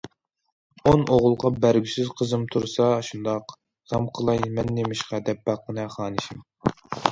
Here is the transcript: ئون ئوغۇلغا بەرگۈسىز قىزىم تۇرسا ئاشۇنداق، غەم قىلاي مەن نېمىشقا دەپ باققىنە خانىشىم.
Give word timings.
ئون 0.91 1.03
ئوغۇلغا 1.15 1.51
بەرگۈسىز 1.65 2.09
قىزىم 2.21 2.47
تۇرسا 2.55 2.89
ئاشۇنداق، 2.95 3.55
غەم 3.93 4.09
قىلاي 4.19 4.43
مەن 4.57 4.75
نېمىشقا 4.81 5.23
دەپ 5.31 5.47
باققىنە 5.53 5.89
خانىشىم. 6.01 6.45